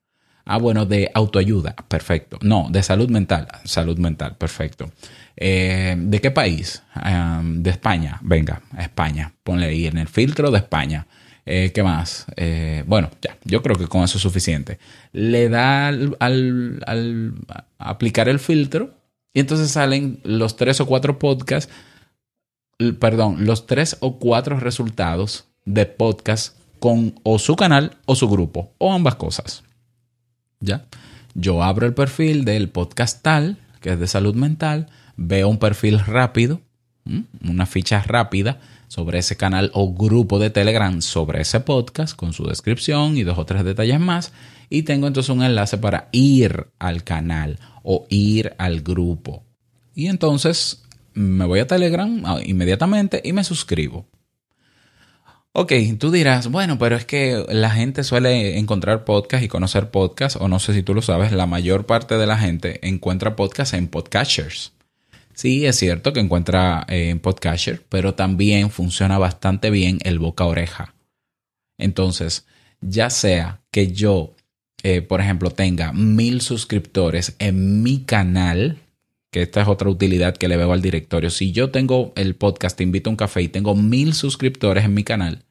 Ah, 0.49 0.59
bueno, 0.59 0.87
de 0.87 1.11
autoayuda. 1.12 1.75
Perfecto. 1.88 2.38
No, 2.41 2.69
de 2.71 2.83
salud 2.83 3.11
mental. 3.11 3.49
Salud 3.65 3.99
mental. 3.99 4.37
Perfecto. 4.37 4.91
Eh, 5.37 5.97
¿De 5.99 6.21
qué 6.21 6.31
país? 6.31 6.83
de 7.43 7.71
España. 7.71 8.19
Venga, 8.23 8.62
España. 8.79 9.33
Ponle 9.43 9.67
ahí 9.67 9.87
en 9.87 9.99
el 9.99 10.07
filtro 10.07 10.53
de 10.53 10.59
España. 10.59 11.07
Eh, 11.45 11.73
¿Qué 11.73 11.83
más? 11.83 12.26
Eh, 12.37 12.85
bueno, 12.87 13.11
ya, 13.21 13.37
yo 13.45 13.62
creo 13.62 13.76
que 13.76 13.88
con 13.88 14.03
eso 14.03 14.19
es 14.19 14.23
suficiente. 14.23 14.79
Le 15.12 15.49
da 15.49 15.88
al, 15.88 17.35
aplicar 17.79 18.29
el 18.29 18.38
filtro 18.38 18.95
y 19.33 19.41
entonces 19.41 19.71
salen 19.71 20.21
los 20.23 20.57
tres 20.57 20.81
o 20.81 20.87
cuatro 20.87 21.19
podcasts, 21.19 21.73
perdón, 22.99 23.47
los 23.47 23.67
tres 23.67 23.97
o 24.00 24.19
cuatro 24.19 24.59
resultados 24.59 25.47
de 25.65 25.87
podcast 25.87 26.57
con 26.79 27.15
o 27.23 27.38
su 27.38 27.57
canal 27.57 27.97
o 28.07 28.15
su 28.15 28.29
grupo 28.29 28.73
o 28.79 28.93
ambas 28.93 29.15
cosas. 29.17 29.62
¿Ya? 30.61 30.87
Yo 31.35 31.63
abro 31.63 31.87
el 31.87 31.95
perfil 31.95 32.45
del 32.45 32.69
podcast 32.69 33.23
tal, 33.23 33.59
que 33.81 33.93
es 33.93 34.01
de 34.01 34.07
salud 34.07 34.35
mental, 34.35 34.89
veo 35.17 35.49
un 35.49 35.59
perfil 35.59 36.01
rápido, 36.01 36.61
una 37.43 37.67
ficha 37.67 38.03
rápida 38.03 38.59
sobre 38.89 39.19
ese 39.19 39.37
canal 39.37 39.71
o 39.75 39.93
grupo 39.93 40.39
de 40.39 40.51
Telegram 40.51 41.03
sobre 41.03 41.43
ese 41.43 41.61
podcast 41.61 42.17
con 42.17 42.33
su 42.33 42.45
descripción 42.45 43.17
y 43.17 43.23
dos 43.23 43.39
o 43.39 43.45
tres 43.45 43.65
detalles 43.65 44.01
más. 44.01 44.33
Y 44.69 44.83
tengo 44.83 45.07
entonces 45.07 45.31
un 45.31 45.43
enlace 45.43 45.79
para 45.79 46.09
ir 46.13 46.69
al 46.79 47.05
canal 47.05 47.59
o 47.83 48.07
ir 48.09 48.55
al 48.59 48.81
grupo. 48.81 49.45
Y 49.95 50.07
entonces 50.07 50.83
me 51.15 51.45
voy 51.45 51.61
a 51.61 51.67
Telegram 51.67 52.23
ah, 52.25 52.41
inmediatamente 52.45 53.23
y 53.25 53.33
me 53.33 53.45
suscribo. 53.45 54.07
Ok, 55.59 55.73
tú 55.99 56.11
dirás, 56.11 56.51
bueno, 56.51 56.79
pero 56.79 56.97
es 56.97 57.07
que 57.07 57.43
la 57.49 57.71
gente 57.71 58.05
suele 58.05 58.59
encontrar 58.59 59.07
podcast 59.07 59.43
y 59.43 59.49
conocer 59.49 59.91
podcast, 59.91 60.37
o 60.39 60.49
no 60.49 60.59
sé 60.59 60.75
si 60.75 60.83
tú 60.83 60.93
lo 60.93 61.01
sabes, 61.01 61.33
la 61.33 61.47
mayor 61.47 61.87
parte 61.87 62.19
de 62.19 62.27
la 62.27 62.37
gente 62.37 62.87
encuentra 62.87 63.37
podcast 63.37 63.73
en 63.73 63.89
podcasters. 63.89 64.75
Sí, 65.33 65.65
es 65.65 65.77
cierto 65.77 66.13
que 66.13 66.21
encuentra 66.21 66.85
eh, 66.89 67.09
en 67.09 67.21
Podcatcher, 67.21 67.83
pero 67.89 68.13
también 68.13 68.69
funciona 68.69 69.17
bastante 69.17 69.71
bien 69.71 69.99
el 70.03 70.19
boca 70.19 70.45
a 70.45 70.49
oreja. 70.49 70.95
Entonces, 71.79 72.45
ya 72.83 73.09
sea 73.09 73.63
que 73.71 73.93
yo, 73.93 74.35
eh, 74.83 75.01
por 75.01 75.23
ejemplo, 75.23 75.51
tenga 75.53 75.95
mil 75.95 76.43
suscriptores 76.43 77.35
en 77.39 77.83
mi 77.83 78.01
canal, 78.01 78.77
que 79.33 79.41
esta 79.41 79.63
es 79.63 79.69
otra 79.69 79.89
utilidad 79.89 80.37
que 80.37 80.49
le 80.49 80.59
veo 80.59 80.75
al 80.75 80.83
directorio. 80.83 81.31
Si 81.31 81.53
yo 81.53 81.71
tengo 81.71 82.13
el 82.15 82.35
podcast 82.35 82.77
Te 82.77 82.85
invito 82.85 83.09
a 83.09 83.13
un 83.13 83.17
café 83.17 83.41
y 83.41 83.49
tengo 83.49 83.75
mil 83.75 84.13
suscriptores 84.13 84.85
en 84.85 84.93
mi 84.93 85.03
canal 85.03 85.46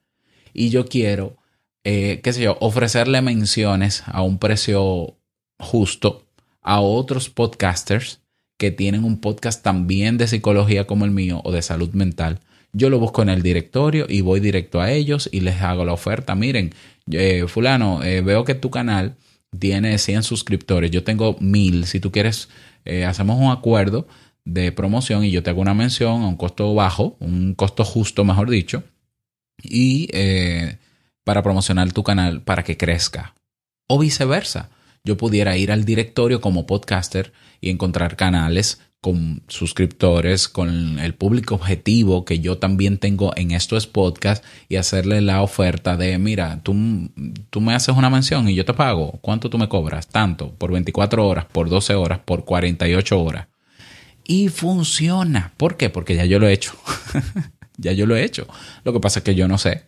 y 0.56 0.70
yo 0.70 0.86
quiero, 0.86 1.38
eh, 1.84 2.22
qué 2.24 2.34
sé 2.34 2.42
yo, 2.42 2.58
ofrecerle 2.62 3.22
menciones 3.22 4.04
a 4.08 4.22
un 4.22 4.40
precio 4.40 5.18
justo 5.60 6.26
a 6.62 6.82
otros 6.82 7.30
podcasters 7.30 8.22
que 8.58 8.72
tienen 8.72 9.04
un 9.04 9.20
podcast 9.20 9.64
también 9.64 10.18
de 10.18 10.28
psicología 10.28 10.88
como 10.88 11.06
el 11.06 11.12
mío 11.12 11.42
o 11.44 11.52
de 11.52 11.62
salud 11.62 11.90
mental, 11.94 12.40
yo 12.78 12.90
lo 12.90 13.00
busco 13.00 13.22
en 13.22 13.30
el 13.30 13.42
directorio 13.42 14.06
y 14.10 14.20
voy 14.20 14.42
directo 14.42 14.82
a 14.82 14.92
ellos 14.92 15.30
y 15.32 15.40
les 15.40 15.62
hago 15.62 15.86
la 15.86 15.94
oferta. 15.94 16.36
Miren, 16.36 16.74
eh, 17.10 17.46
fulano, 17.48 18.04
eh, 18.04 18.20
veo 18.20 18.44
que 18.44 18.54
tu 18.54 18.70
canal 18.70 19.16
tiene 19.58 19.98
100 19.98 20.24
suscriptores, 20.24 20.92
yo 20.92 21.04
tengo 21.06 21.38
1000. 21.40 21.86
Si 21.86 22.02
tú 22.02 22.12
quieres, 22.12 22.50
eh, 22.84 23.06
hacemos 23.06 23.40
un 23.40 23.50
acuerdo 23.50 24.08
de 24.44 24.74
promoción 24.74 25.24
y 25.24 25.32
yo 25.32 25.42
te 25.42 25.52
hago 25.52 25.62
una 25.62 25.74
mención 25.74 26.24
a 26.24 26.28
un 26.28 26.36
costo 26.36 26.74
bajo, 26.74 27.16
un 27.22 27.56
costo 27.56 27.86
justo, 27.86 28.26
mejor 28.26 28.50
dicho, 28.50 28.84
y 29.62 30.10
para 31.24 31.42
promocionar 31.42 31.92
tu 31.92 32.04
canal 32.04 32.42
para 32.42 32.64
que 32.64 32.78
crezca. 32.78 33.36
O 33.88 34.00
viceversa 34.00 34.70
yo 35.06 35.18
pudiera 35.18 35.56
ir 35.56 35.72
al 35.72 35.86
directorio 35.86 36.42
como 36.42 36.66
podcaster 36.66 37.32
y 37.62 37.70
encontrar 37.70 38.18
canales 38.18 38.82
con 39.00 39.44
suscriptores, 39.48 40.50
con 40.50 40.98
el 40.98 41.14
público 41.14 41.54
objetivo 41.54 42.26
que 42.26 42.40
yo 42.40 42.58
también 42.58 42.98
tengo 42.98 43.34
en 43.36 43.52
estos 43.52 43.86
podcasts 43.86 44.46
y 44.68 44.78
hacerle 44.78 45.22
la 45.22 45.44
oferta 45.44 45.96
de, 45.96 46.18
mira, 46.18 46.60
tú, 46.64 47.12
tú 47.52 47.62
me 47.62 47.76
haces 47.76 47.96
una 47.96 48.10
mención 48.10 48.50
y 48.50 48.56
yo 48.56 48.66
te 48.66 48.74
pago. 48.74 49.20
¿Cuánto 49.22 49.52
tú 49.52 49.60
me 49.60 49.70
cobras? 49.70 50.08
Tanto, 50.08 50.56
por 50.56 50.72
24 50.72 51.28
horas, 51.28 51.46
por 51.46 51.70
12 51.70 51.94
horas, 51.94 52.20
por 52.26 52.46
48 52.46 53.22
horas. 53.22 53.48
Y 54.24 54.50
funciona. 54.50 55.54
¿Por 55.56 55.78
qué? 55.78 55.92
Porque 55.92 56.16
ya 56.16 56.26
yo 56.26 56.40
lo 56.40 56.48
he 56.48 56.54
hecho. 56.54 56.74
ya 57.78 57.92
yo 57.92 58.06
lo 58.06 58.16
he 58.16 58.24
hecho. 58.24 58.48
Lo 58.84 58.94
que 58.94 59.00
pasa 59.00 59.20
es 59.20 59.24
que 59.24 59.36
yo 59.36 59.48
no 59.48 59.58
sé 59.58 59.84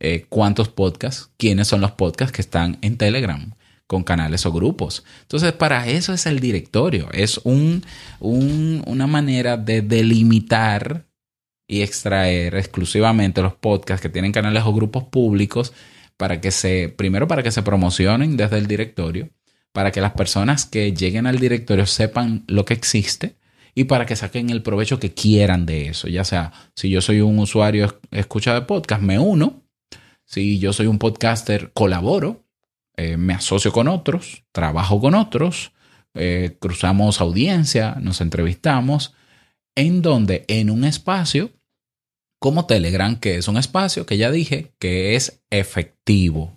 eh, 0.00 0.26
cuántos 0.28 0.68
podcasts, 0.68 1.30
quiénes 1.36 1.68
son 1.68 1.80
los 1.80 1.92
podcasts 1.92 2.32
que 2.32 2.42
están 2.42 2.78
en 2.82 2.96
Telegram 2.96 3.52
con 3.86 4.04
canales 4.04 4.46
o 4.46 4.52
grupos. 4.52 5.04
Entonces, 5.22 5.52
para 5.52 5.86
eso 5.86 6.14
es 6.14 6.26
el 6.26 6.40
directorio. 6.40 7.08
Es 7.12 7.38
un, 7.44 7.84
una 8.20 9.06
manera 9.06 9.56
de 9.56 9.82
delimitar 9.82 11.06
y 11.68 11.82
extraer 11.82 12.54
exclusivamente 12.56 13.42
los 13.42 13.54
podcasts 13.54 14.02
que 14.02 14.08
tienen 14.08 14.32
canales 14.32 14.62
o 14.64 14.72
grupos 14.72 15.04
públicos 15.04 15.72
para 16.16 16.40
que 16.40 16.50
se, 16.50 16.88
primero 16.88 17.28
para 17.28 17.42
que 17.42 17.50
se 17.50 17.62
promocionen 17.62 18.36
desde 18.36 18.58
el 18.58 18.66
directorio, 18.66 19.30
para 19.72 19.90
que 19.90 20.00
las 20.00 20.12
personas 20.12 20.66
que 20.66 20.92
lleguen 20.92 21.26
al 21.26 21.38
directorio 21.38 21.86
sepan 21.86 22.44
lo 22.46 22.64
que 22.64 22.74
existe 22.74 23.36
y 23.74 23.84
para 23.84 24.06
que 24.06 24.16
saquen 24.16 24.50
el 24.50 24.62
provecho 24.62 24.98
que 24.98 25.14
quieran 25.14 25.66
de 25.66 25.88
eso. 25.88 26.08
Ya 26.08 26.24
sea, 26.24 26.52
si 26.74 26.90
yo 26.90 27.00
soy 27.00 27.20
un 27.20 27.38
usuario 27.38 28.00
escucha 28.10 28.54
de 28.54 28.62
podcast, 28.62 29.02
me 29.02 29.18
uno. 29.18 29.62
Si 30.24 30.58
yo 30.58 30.72
soy 30.72 30.86
un 30.86 30.98
podcaster, 30.98 31.72
colaboro, 31.72 32.44
eh, 32.96 33.16
me 33.16 33.34
asocio 33.34 33.72
con 33.72 33.88
otros, 33.88 34.44
trabajo 34.52 35.00
con 35.00 35.14
otros, 35.14 35.72
eh, 36.14 36.56
cruzamos 36.60 37.20
audiencia, 37.20 37.96
nos 38.00 38.20
entrevistamos, 38.20 39.14
en 39.74 40.02
donde 40.02 40.44
en 40.48 40.70
un 40.70 40.84
espacio 40.84 41.50
como 42.38 42.66
Telegram, 42.66 43.18
que 43.18 43.36
es 43.36 43.48
un 43.48 43.56
espacio 43.56 44.04
que 44.04 44.18
ya 44.18 44.30
dije 44.30 44.74
que 44.78 45.14
es 45.14 45.42
efectivo. 45.50 46.52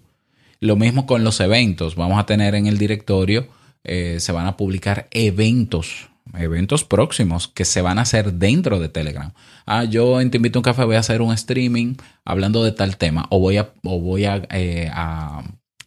Lo 0.60 0.76
mismo 0.76 1.06
con 1.06 1.24
los 1.24 1.40
eventos. 1.40 1.96
Vamos 1.96 2.20
a 2.20 2.26
tener 2.26 2.56
en 2.56 2.66
el 2.66 2.78
directorio, 2.78 3.48
eh, 3.84 4.18
se 4.20 4.32
van 4.32 4.48
a 4.48 4.58
publicar 4.58 5.08
eventos 5.12 6.10
eventos 6.34 6.84
próximos 6.84 7.48
que 7.48 7.66
se 7.66 7.82
van 7.82 8.00
a 8.00 8.02
hacer 8.02 8.34
dentro 8.34 8.80
de 8.80 8.90
Telegram. 8.90 9.34
Ah, 9.66 9.84
yo 9.84 10.22
en 10.22 10.32
Te 10.32 10.38
Invito 10.38 10.60
a 10.60 10.62
un 10.62 10.64
Café 10.64 10.84
voy 10.84 10.96
a 10.96 11.00
hacer 11.00 11.22
un 11.22 11.34
streaming 11.34 11.96
hablando 12.24 12.64
de 12.64 12.72
tal 12.72 12.98
tema 12.98 13.28
o 13.30 13.40
voy 13.40 13.58
a, 13.58 13.74
o 13.84 14.00
voy 14.00 14.26
eh, 14.26 14.90
a 14.92 15.44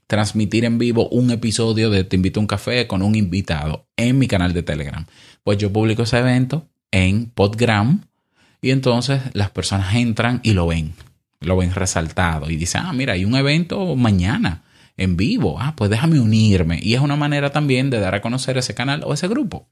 transmitir 0.07 0.65
en 0.65 0.79
vivo 0.79 1.09
un 1.11 1.31
episodio 1.31 1.91
de 1.91 2.05
Te 2.05 2.17
Invito 2.17 2.41
a 2.41 2.43
un 2.43 2.47
Café 2.47 2.87
con 2.87 3.03
un 3.03 3.15
invitado 3.15 3.87
en 3.97 4.19
mi 4.19 4.29
canal 4.29 4.53
de 4.53 4.63
Telegram. 4.63 5.07
Pues 5.43 5.59
yo 5.59 5.73
publico 5.73 6.03
ese 6.03 6.19
evento 6.19 6.69
en 6.91 7.27
Podgram 7.27 8.03
y 8.61 8.71
entonces 8.71 9.21
las 9.35 9.51
personas 9.51 9.95
entran 9.95 10.41
y 10.43 10.53
lo 10.53 10.67
ven, 10.67 10.95
lo 11.41 11.57
ven 11.57 11.75
resaltado 11.75 12.51
y 12.51 12.57
dicen, 12.57 12.83
ah, 12.85 12.93
mira, 12.93 13.15
hay 13.15 13.25
un 13.25 13.35
evento 13.35 13.97
mañana 13.97 14.65
en 14.97 15.17
vivo, 15.17 15.59
ah, 15.61 15.75
pues 15.77 15.91
déjame 15.91 16.21
unirme. 16.21 16.81
Y 16.83 16.95
es 16.95 17.01
una 17.01 17.17
manera 17.17 17.51
también 17.51 17.89
de 17.91 18.01
dar 18.01 18.15
a 18.15 18.21
conocer 18.21 18.59
ese 18.59 18.75
canal 18.75 19.03
o 19.05 19.15
ese 19.15 19.29
grupo. 19.29 19.69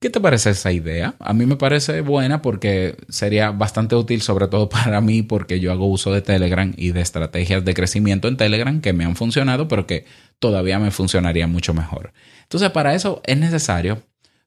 ¿Qué 0.00 0.10
te 0.10 0.20
parece 0.20 0.50
esa 0.50 0.70
idea? 0.70 1.16
A 1.18 1.32
mí 1.32 1.44
me 1.44 1.56
parece 1.56 2.02
buena 2.02 2.40
porque 2.40 2.96
sería 3.08 3.50
bastante 3.50 3.96
útil, 3.96 4.22
sobre 4.22 4.46
todo 4.46 4.68
para 4.68 5.00
mí, 5.00 5.22
porque 5.22 5.58
yo 5.58 5.72
hago 5.72 5.86
uso 5.86 6.12
de 6.12 6.22
Telegram 6.22 6.72
y 6.76 6.92
de 6.92 7.00
estrategias 7.00 7.64
de 7.64 7.74
crecimiento 7.74 8.28
en 8.28 8.36
Telegram 8.36 8.80
que 8.80 8.92
me 8.92 9.04
han 9.04 9.16
funcionado, 9.16 9.66
pero 9.66 9.86
que 9.86 10.04
todavía 10.38 10.78
me 10.78 10.92
funcionaría 10.92 11.48
mucho 11.48 11.74
mejor. 11.74 12.12
Entonces, 12.42 12.70
para 12.70 12.94
eso 12.94 13.20
es 13.24 13.38
necesario, 13.38 14.02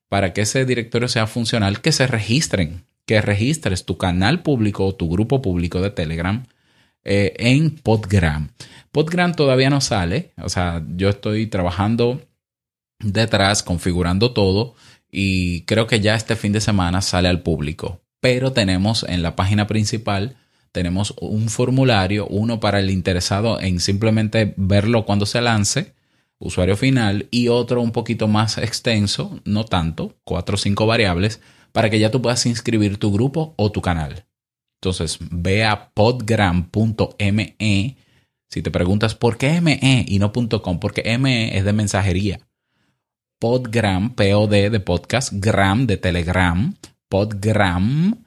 para 0.08 0.32
que 0.32 0.42
ese 0.42 0.66
directorio 0.66 1.10
sea 1.10 1.28
funcional, 1.28 1.82
que 1.82 1.92
se 1.92 2.08
registren, 2.08 2.86
que 3.06 3.22
registres 3.22 3.86
tu 3.86 3.98
canal 3.98 4.44
público 4.44 4.86
o 4.86 4.96
tu 4.96 5.10
grupo 5.10 5.42
público 5.42 5.82
de 5.82 5.90
Telegram 5.90 6.46
eh, 7.04 7.34
en 7.38 7.72
Podgram. 7.72 8.52
Podgram 8.94 9.34
todavía 9.34 9.70
no 9.70 9.82
sale, 9.82 10.32
o 10.38 10.48
sea, 10.48 10.82
yo 10.96 11.10
estoy 11.10 11.48
trabajando 11.48 12.22
detrás, 13.00 13.64
configurando 13.64 14.32
todo 14.32 14.76
y 15.12 15.62
creo 15.64 15.86
que 15.88 16.00
ya 16.00 16.16
este 16.16 16.36
fin 16.36 16.54
de 16.54 16.62
semana 16.62 17.02
sale 17.02 17.28
al 17.28 17.42
público. 17.42 18.02
Pero 18.22 18.54
tenemos 18.54 19.04
en 19.08 19.22
la 19.22 19.36
página 19.36 19.68
principal, 19.68 20.38
tenemos 20.72 21.14
un 21.20 21.50
formulario, 21.50 22.28
uno 22.28 22.60
para 22.60 22.80
el 22.80 22.90
interesado 22.90 23.60
en 23.60 23.80
simplemente 23.80 24.54
verlo 24.56 25.06
cuando 25.06 25.26
se 25.26 25.42
lance, 25.42 25.94
usuario 26.40 26.78
final, 26.78 27.28
y 27.30 27.50
otro 27.50 27.82
un 27.82 27.92
poquito 27.92 28.28
más 28.28 28.58
extenso, 28.58 29.40
no 29.44 29.66
tanto, 29.66 30.18
cuatro 30.24 30.56
o 30.56 30.58
cinco 30.58 30.86
variables, 30.86 31.42
para 31.72 31.90
que 31.90 32.00
ya 32.00 32.10
tú 32.10 32.22
puedas 32.22 32.46
inscribir 32.46 32.98
tu 32.98 33.12
grupo 33.12 33.54
o 33.58 33.72
tu 33.72 33.82
canal. 33.82 34.26
Entonces, 34.82 35.20
ve 35.30 35.66
a 35.66 35.90
podgram.me. 35.94 37.56
Si 38.50 38.62
te 38.62 38.72
preguntas 38.72 39.16
por 39.16 39.38
qué 39.38 39.62
ME 39.62 40.06
y 40.08 40.20
no 40.20 40.32
.com, 40.34 40.80
porque 40.80 41.18
ME 41.18 41.58
es 41.58 41.64
de 41.64 41.74
mensajería. 41.74 42.40
Podgram, 43.42 44.14
POD 44.14 44.70
de 44.70 44.80
podcast, 44.80 45.34
gram 45.34 45.88
de 45.88 45.98
Telegram, 45.98 46.76
podgram.me 47.10 48.22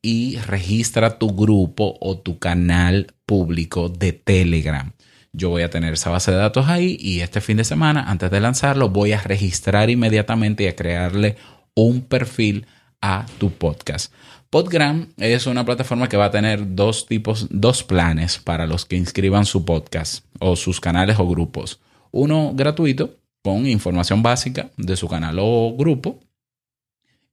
y 0.00 0.36
registra 0.46 1.18
tu 1.18 1.34
grupo 1.34 1.98
o 2.00 2.18
tu 2.18 2.38
canal 2.38 3.08
público 3.26 3.88
de 3.88 4.12
Telegram. 4.12 4.92
Yo 5.32 5.48
voy 5.48 5.62
a 5.62 5.70
tener 5.70 5.94
esa 5.94 6.10
base 6.10 6.30
de 6.30 6.36
datos 6.36 6.68
ahí 6.68 6.96
y 7.00 7.18
este 7.18 7.40
fin 7.40 7.56
de 7.56 7.64
semana, 7.64 8.04
antes 8.08 8.30
de 8.30 8.38
lanzarlo, 8.38 8.90
voy 8.90 9.10
a 9.10 9.20
registrar 9.20 9.90
inmediatamente 9.90 10.62
y 10.62 10.68
a 10.68 10.76
crearle 10.76 11.34
un 11.74 12.02
perfil 12.02 12.68
a 13.00 13.26
tu 13.38 13.50
podcast. 13.50 14.14
Podgram 14.50 15.08
es 15.16 15.48
una 15.48 15.64
plataforma 15.64 16.08
que 16.08 16.16
va 16.16 16.26
a 16.26 16.30
tener 16.30 16.76
dos 16.76 17.06
tipos, 17.06 17.48
dos 17.50 17.82
planes 17.82 18.38
para 18.38 18.68
los 18.68 18.84
que 18.84 18.94
inscriban 18.94 19.46
su 19.46 19.64
podcast 19.64 20.24
o 20.38 20.54
sus 20.54 20.78
canales 20.80 21.18
o 21.18 21.26
grupos. 21.26 21.80
Uno 22.12 22.52
gratuito 22.54 23.21
con 23.42 23.66
información 23.66 24.22
básica 24.22 24.70
de 24.76 24.96
su 24.96 25.08
canal 25.08 25.38
o 25.40 25.74
grupo. 25.76 26.20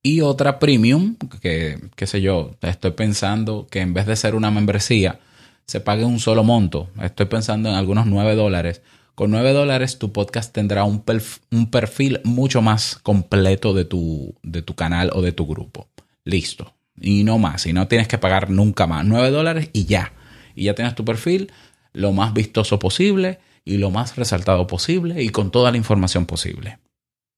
Y 0.01 0.21
otra 0.21 0.59
premium, 0.59 1.15
que 1.41 1.77
qué 1.95 2.07
sé 2.07 2.21
yo, 2.21 2.55
estoy 2.61 2.91
pensando 2.91 3.67
que 3.69 3.81
en 3.81 3.93
vez 3.93 4.05
de 4.05 4.15
ser 4.15 4.33
una 4.33 4.49
membresía, 4.49 5.19
se 5.65 5.81
pague 5.81 6.05
un 6.05 6.19
solo 6.19 6.43
monto. 6.43 6.89
Estoy 7.01 7.27
pensando 7.27 7.69
en 7.69 7.75
algunos 7.75 8.07
9 8.07 8.35
dólares. 8.35 8.81
Con 9.13 9.31
9 9.31 9.51
dólares 9.51 9.99
tu 9.99 10.11
podcast 10.11 10.53
tendrá 10.53 10.83
un, 10.83 11.03
un 11.51 11.69
perfil 11.69 12.21
mucho 12.23 12.61
más 12.61 12.97
completo 13.03 13.73
de 13.73 13.85
tu, 13.85 14.33
de 14.41 14.61
tu 14.61 14.73
canal 14.73 15.11
o 15.13 15.21
de 15.21 15.33
tu 15.33 15.45
grupo. 15.45 15.87
Listo. 16.23 16.73
Y 16.99 17.23
no 17.23 17.37
más. 17.37 17.65
Y 17.65 17.73
no 17.73 17.87
tienes 17.87 18.07
que 18.07 18.17
pagar 18.17 18.49
nunca 18.49 18.87
más. 18.87 19.05
9 19.05 19.29
dólares 19.31 19.69
y 19.73 19.85
ya. 19.85 20.13
Y 20.55 20.63
ya 20.63 20.75
tienes 20.75 20.95
tu 20.95 21.05
perfil 21.05 21.51
lo 21.93 22.13
más 22.13 22.33
vistoso 22.33 22.79
posible 22.79 23.39
y 23.69 23.77
lo 23.77 23.91
más 23.91 24.15
resaltado 24.15 24.65
posible 24.65 25.21
y 25.21 25.29
con 25.29 25.51
toda 25.51 25.69
la 25.69 25.77
información 25.77 26.25
posible. 26.25 26.79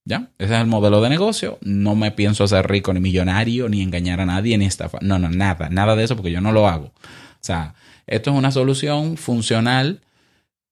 ¿Ya? 0.04 0.30
Ese 0.38 0.54
es 0.54 0.60
el 0.60 0.66
modelo 0.66 1.00
de 1.00 1.10
negocio. 1.10 1.58
No 1.60 1.94
me 1.94 2.10
pienso 2.10 2.42
hacer 2.42 2.66
rico 2.66 2.92
ni 2.92 3.00
millonario, 3.00 3.68
ni 3.68 3.82
engañar 3.82 4.20
a 4.20 4.26
nadie, 4.26 4.58
ni 4.58 4.64
estafar. 4.64 5.02
No, 5.02 5.18
no, 5.18 5.28
nada, 5.28 5.68
nada 5.68 5.94
de 5.94 6.04
eso 6.04 6.16
porque 6.16 6.32
yo 6.32 6.40
no 6.40 6.50
lo 6.50 6.66
hago. 6.66 6.86
O 6.86 7.44
sea, 7.44 7.74
esto 8.06 8.30
es 8.30 8.36
una 8.36 8.50
solución 8.50 9.16
funcional, 9.16 10.00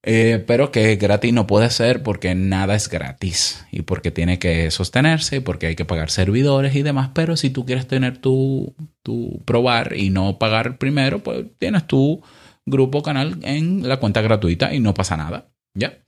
eh, 0.02 0.42
pero 0.46 0.72
que 0.72 0.96
gratis 0.96 1.32
no 1.32 1.46
puede 1.46 1.70
ser 1.70 2.02
porque 2.02 2.34
nada 2.34 2.74
es 2.74 2.88
gratis 2.88 3.64
y 3.70 3.82
porque 3.82 4.10
tiene 4.10 4.38
que 4.38 4.70
sostenerse 4.70 5.36
y 5.36 5.40
porque 5.40 5.66
hay 5.66 5.76
que 5.76 5.84
pagar 5.84 6.10
servidores 6.10 6.74
y 6.74 6.82
demás. 6.82 7.10
Pero 7.14 7.36
si 7.36 7.50
tú 7.50 7.66
quieres 7.66 7.86
tener 7.86 8.18
tu, 8.18 8.74
tu 9.02 9.42
probar 9.44 9.94
y 9.94 10.10
no 10.10 10.38
pagar 10.38 10.78
primero, 10.78 11.22
pues 11.22 11.44
tienes 11.58 11.86
tu 11.86 12.22
grupo 12.66 13.02
canal 13.02 13.38
en 13.42 13.88
la 13.88 13.98
cuenta 13.98 14.22
gratuita 14.22 14.74
y 14.74 14.80
no 14.80 14.94
pasa 14.94 15.16
nada. 15.16 15.49
¿Ya? 15.74 15.98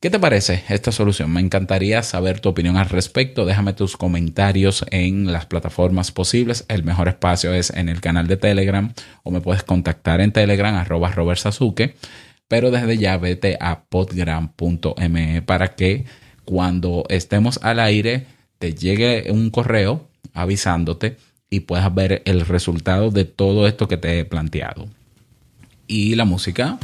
¿Qué 0.00 0.08
te 0.08 0.18
parece 0.18 0.64
esta 0.70 0.92
solución? 0.92 1.30
Me 1.30 1.40
encantaría 1.40 2.02
saber 2.02 2.40
tu 2.40 2.48
opinión 2.48 2.78
al 2.78 2.88
respecto. 2.88 3.44
Déjame 3.44 3.74
tus 3.74 3.98
comentarios 3.98 4.86
en 4.90 5.30
las 5.30 5.44
plataformas 5.44 6.10
posibles. 6.10 6.64
El 6.68 6.84
mejor 6.84 7.08
espacio 7.08 7.52
es 7.52 7.68
en 7.68 7.90
el 7.90 8.00
canal 8.00 8.26
de 8.26 8.38
Telegram 8.38 8.94
o 9.24 9.30
me 9.30 9.42
puedes 9.42 9.62
contactar 9.62 10.22
en 10.22 10.32
Telegram 10.32 10.74
arroba 10.74 11.10
Robert. 11.10 11.40
Pero 12.48 12.70
desde 12.70 12.96
ya 12.96 13.18
vete 13.18 13.58
a 13.60 13.84
podgram.me 13.84 15.42
para 15.42 15.74
que 15.74 16.06
cuando 16.46 17.04
estemos 17.10 17.60
al 17.62 17.78
aire 17.78 18.26
te 18.58 18.72
llegue 18.72 19.30
un 19.30 19.50
correo 19.50 20.08
avisándote 20.32 21.18
y 21.50 21.60
puedas 21.60 21.94
ver 21.94 22.22
el 22.24 22.46
resultado 22.46 23.10
de 23.10 23.26
todo 23.26 23.66
esto 23.68 23.86
que 23.86 23.98
te 23.98 24.18
he 24.18 24.24
planteado 24.24 24.88
y 25.86 26.14
la 26.14 26.24
música. 26.24 26.78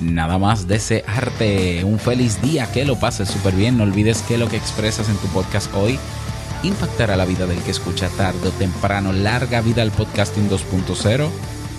Nada 0.00 0.38
más 0.38 0.66
desearte 0.66 1.84
un 1.84 1.98
feliz 1.98 2.40
día, 2.42 2.70
que 2.72 2.84
lo 2.84 2.98
pases 2.98 3.28
súper 3.28 3.54
bien. 3.54 3.78
No 3.78 3.84
olvides 3.84 4.22
que 4.22 4.38
lo 4.38 4.48
que 4.48 4.56
expresas 4.56 5.08
en 5.08 5.16
tu 5.16 5.28
podcast 5.28 5.72
hoy 5.74 5.98
impactará 6.62 7.16
la 7.16 7.24
vida 7.24 7.46
del 7.46 7.62
que 7.62 7.70
escucha 7.70 8.08
tarde 8.10 8.48
o 8.48 8.52
temprano. 8.52 9.12
Larga 9.12 9.60
vida 9.60 9.82
al 9.82 9.92
podcasting 9.92 10.48
2.0. 10.48 11.28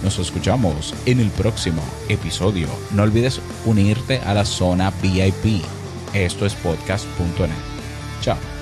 Nos 0.04 0.20
escuchamos 0.20 0.94
en 1.06 1.20
el 1.20 1.30
próximo 1.32 1.82
episodio. 2.10 2.68
No 2.92 3.04
olvides 3.04 3.40
unirte 3.66 4.20
a 4.20 4.34
la 4.34 4.46
zona 4.46 4.92
VIP. 5.02 5.64
Esto 6.14 6.46
es 6.46 6.54
podcast.net. 6.56 7.50
Chao. 8.22 8.53